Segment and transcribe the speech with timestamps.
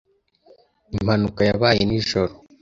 [0.95, 2.33] Impanuka yabaye nijoro.